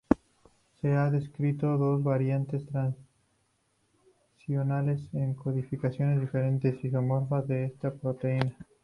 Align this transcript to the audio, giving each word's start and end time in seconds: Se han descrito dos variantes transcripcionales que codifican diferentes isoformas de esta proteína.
Se 0.81 0.95
han 0.97 1.11
descrito 1.11 1.77
dos 1.77 2.01
variantes 2.01 2.65
transcripcionales 2.65 4.99
que 5.11 5.35
codifican 5.35 6.19
diferentes 6.19 6.83
isoformas 6.83 7.47
de 7.47 7.65
esta 7.65 7.93
proteína. 7.93 8.57